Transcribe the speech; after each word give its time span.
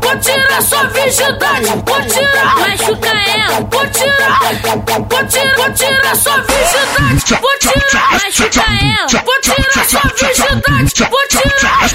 Vou 0.00 0.18
tirar 0.18 0.62
sua 0.62 0.84
virgindade, 0.84 1.66
vou 1.86 2.00
tirar, 2.02 2.56
machuca 2.56 3.08
ela. 3.08 3.60
vou 3.60 3.86
tirar, 3.88 4.40
vou 4.40 5.24
tirar, 5.24 5.58
vou 5.60 5.72
tirar 5.72 6.16
sua 6.16 6.36
virgindade, 6.42 7.40
vou 7.40 7.58
tirar, 7.58 8.10
Machuca 8.12 8.60
ela. 8.60 9.22
vou 9.24 9.40
tirar 9.40 9.84
sua 9.86 10.02
virgindade, 10.14 10.92
vou 11.10 11.28
tirar, 11.28 11.88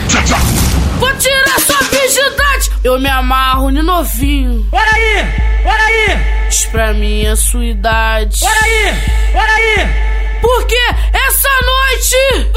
vou 1.00 1.16
tirar 1.18 1.60
sua 1.60 1.78
virgindade. 1.84 2.72
Eu 2.84 3.00
me 3.00 3.10
amarro 3.10 3.70
no 3.72 3.84
novinho, 3.84 4.62
Bora 4.72 4.92
aí, 4.92 5.24
bora 5.64 5.84
aí, 5.84 6.18
diz 6.50 6.66
pra 6.66 6.94
mim 6.94 7.28
a 7.28 7.36
sua 7.36 7.64
idade. 7.66 8.40
bora 8.40 8.60
aí, 8.64 8.94
bora 9.34 9.52
aí. 9.54 10.16
Porque 10.42 10.76
essa 11.12 11.50
noite 11.66 12.50
vai, 12.54 12.54
vai. 12.54 12.55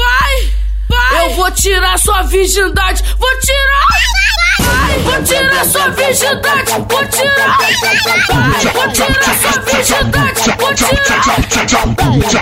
Vou 1.49 1.55
tirar 1.55 1.97
sua 1.97 2.21
virgindade, 2.23 3.03
vou 3.17 3.39
tirar. 3.39 3.87
Vai, 4.59 4.99
vou 4.99 5.23
tirar 5.23 5.65
sua 5.65 5.89
virgindade, 5.89 6.71
vou 6.87 7.05
tirar. 7.07 7.57
Vai, 7.57 7.73
vou 8.71 8.91
tirar 8.91 9.35
sua 9.35 9.61
virgindade, 9.63 10.41
vou 10.59 10.75
tirar. 10.75 11.17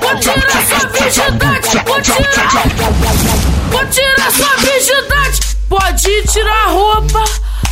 Vou 0.01 0.19
tirar 0.19 0.61
sua 0.67 0.89
virgindade, 0.89 1.69
vou 1.85 2.01
tirar. 2.01 2.47
Vou 3.71 3.85
tirar 3.87 4.31
sua 4.31 4.55
virgindade. 4.57 5.39
Pode 5.69 6.23
tirar 6.27 6.63
a 6.63 6.67
roupa, 6.67 7.23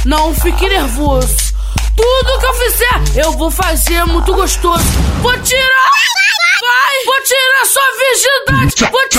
não 0.06 0.34
fique 0.36 0.70
nervoso. 0.70 1.54
Tudo 1.98 2.40
que 2.40 2.46
eu 2.46 2.54
fizer, 2.54 3.26
eu 3.26 3.32
vou 3.34 3.52
fazer 3.52 4.06
muito 4.06 4.34
gostoso. 4.34 4.86
Vou 5.22 5.38
tirar. 5.40 5.92
Vai, 6.62 7.06
vou 7.06 7.22
tirar 7.24 7.66
sua 7.66 7.92
virgindade, 8.00 8.92
vou 8.92 9.10
tirar. 9.10 9.15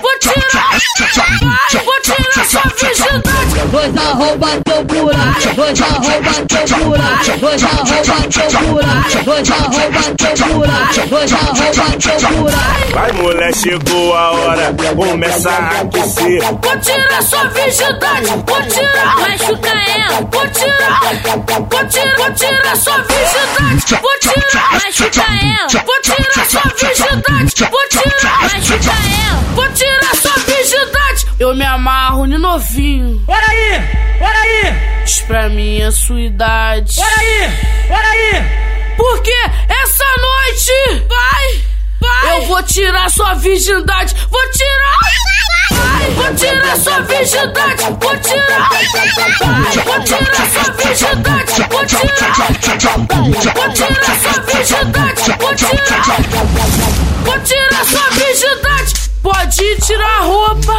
Vou 0.00 0.18
tirar. 0.18 0.70
Vai, 1.40 1.84
vou 1.84 2.00
tirar 2.02 2.44
sua 2.44 2.62
virgindade. 2.62 3.46
Vou 3.70 3.80
arrombar 3.80 4.62
teu 4.64 4.84
buraco, 4.84 5.54
vou 5.54 5.64
arrombar 5.64 6.46
teu 6.46 6.66
buraco, 6.84 7.38
vou 7.40 7.50
arrombar 7.50 8.28
teu 8.28 8.56
buraco, 8.66 9.18
vou 9.24 9.36
arrombar 9.36 10.08
teu 10.16 10.36
buraco, 10.36 10.76
teu 12.00 12.30
buraco. 12.36 12.76
Vai 12.92 13.12
mulher, 13.12 13.54
chegou 13.54 14.14
a 14.14 14.30
hora, 14.32 14.74
começa 14.94 15.50
a 15.50 15.80
aquecer. 15.80 16.40
Vou 16.42 16.80
tirar 16.80 17.22
sua 17.22 17.44
virgindade, 17.48 18.26
vou 18.26 18.62
tirar. 18.62 19.16
Machuca 19.16 19.68
ela. 19.68 20.20
Vou 20.32 20.46
tirar, 20.48 21.00
vou 21.00 21.86
tirar, 21.86 22.16
vou 22.16 22.34
tirar 22.34 22.76
sua 22.76 22.98
virgindade, 22.98 23.98
vou 24.00 24.18
tirar. 24.20 24.72
Machuca 24.72 25.24
ela. 25.42 25.84
Vou 25.84 26.00
tirar 26.00 26.46
sua 26.46 26.62
virgindade, 26.78 27.70
vou 27.70 27.88
tirar. 27.88 28.15
Me 31.56 31.64
amarro 31.64 32.26
no 32.26 32.38
novinho, 32.38 33.18
Bora 33.20 33.46
aí, 33.48 33.80
bora 34.18 34.38
aí, 34.38 35.02
diz 35.04 35.20
pra 35.22 35.48
mim 35.48 35.80
a 35.82 35.90
sua 35.90 36.20
idade. 36.20 36.96
bora 36.96 37.16
aí, 37.18 37.50
bora 37.88 38.08
aí. 38.08 38.44
Porque 38.96 39.32
essa 39.68 40.04
noite 40.20 41.04
vai, 41.08 41.64
vai. 42.00 42.36
Eu 42.36 42.46
vou 42.46 42.62
tirar 42.62 43.10
sua 43.10 43.34
virgindade, 43.34 44.14
vou 44.30 44.50
tirar. 44.50 44.98
Vai, 45.70 46.10
vou 46.10 46.34
tirar 46.34 46.76
sua 46.76 47.00
virgindade, 47.00 47.82
vou 48.00 48.16
tirar. 48.18 48.68
Vai, 48.68 48.84
vou 49.84 50.00
tirar 50.04 50.46
sua 50.46 50.72
virgindade, 50.72 51.52
vou 51.70 51.86
tirar. 51.86 52.06
Vou 53.54 53.72
tirar 53.72 54.16
sua 54.16 54.40
virgindade, 54.42 55.22
vou 55.38 55.54
tirar. 55.54 55.76
Vou 57.24 57.38
tirar 57.40 57.84
sua 57.84 58.10
virgindade. 58.10 58.94
Pode 59.22 59.76
tirar 59.80 60.18
a 60.18 60.22
roupa, 60.22 60.78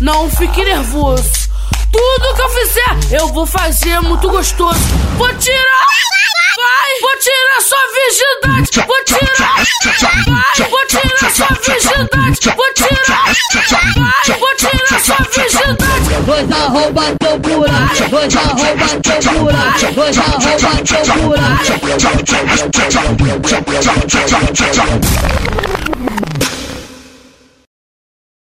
não 0.00 0.30
fique 0.30 0.64
nervoso. 0.64 1.46
Tudo 1.92 2.34
que 2.34 2.42
eu 2.42 2.48
fizer, 2.50 3.18
eu 3.18 3.28
vou 3.28 3.46
fazer 3.46 4.00
muito 4.00 4.28
gostoso. 4.28 4.78
Vou 5.16 5.32
tirar. 5.34 5.86
Vai, 6.56 7.00
vou 7.00 7.16
tirar 7.18 7.60
sua 7.60 7.78
virgindade, 7.94 8.86
vou 8.86 9.04
tirar. 9.04 9.56
Vai, 10.26 10.70
vou 10.70 10.86
tirar 10.86 11.30
sua 11.30 11.48
virgindade, 11.48 12.56
vou 12.56 12.72
tirar. 12.74 13.24
Vai, 13.96 14.38
vou 14.38 14.54
tirar 14.56 15.00
sua 15.00 15.16
virgindade. 15.34 16.06
Vou 16.24 16.34
arrombar 16.34 17.14
teu 17.18 17.38
buraco, 17.38 18.08
vou 18.10 18.18
arrombar 18.18 19.00
teu 19.02 19.20
buraco, 19.34 19.92
vou 19.94 20.04
arrombar 20.04 20.82
teu 20.82 21.04
buraco. 21.14 21.56